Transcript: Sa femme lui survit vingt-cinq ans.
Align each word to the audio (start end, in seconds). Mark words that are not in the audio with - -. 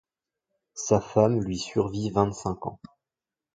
Sa 0.73 0.99
femme 0.99 1.41
lui 1.43 1.59
survit 1.59 2.09
vingt-cinq 2.09 2.65
ans. 2.65 2.79